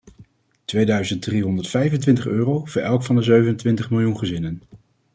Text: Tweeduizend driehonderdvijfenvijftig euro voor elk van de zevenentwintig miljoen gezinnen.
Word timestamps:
Tweeduizend 0.65 1.21
driehonderdvijfenvijftig 1.21 2.27
euro 2.27 2.65
voor 2.65 2.81
elk 2.81 3.03
van 3.03 3.15
de 3.15 3.21
zevenentwintig 3.21 3.89
miljoen 3.89 4.17
gezinnen. 4.17 4.61